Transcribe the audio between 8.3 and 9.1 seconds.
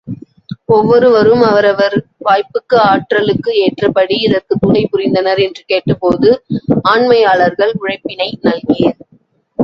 நல்கீர்!